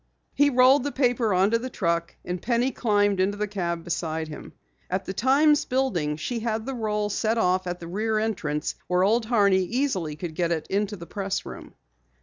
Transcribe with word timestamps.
He 0.33 0.49
rolled 0.49 0.83
the 0.83 0.91
paper 0.91 1.31
onto 1.31 1.59
the 1.59 1.69
truck, 1.69 2.15
and 2.25 2.41
Penny 2.41 2.71
climbed 2.71 3.19
into 3.19 3.37
the 3.37 3.47
cab 3.47 3.83
beside 3.83 4.29
him. 4.29 4.53
At 4.89 5.05
the 5.05 5.13
Times 5.13 5.63
building 5.65 6.17
she 6.17 6.39
had 6.39 6.65
the 6.65 6.73
roll 6.73 7.07
set 7.11 7.37
off 7.37 7.67
at 7.67 7.79
the 7.79 7.87
rear 7.87 8.17
entrance 8.17 8.73
where 8.87 9.03
Old 9.03 9.27
Horney 9.27 9.61
easily 9.61 10.15
could 10.15 10.33
get 10.33 10.51
it 10.51 10.65
to 10.87 10.95
the 10.95 11.05
press 11.05 11.45
room. 11.45 11.75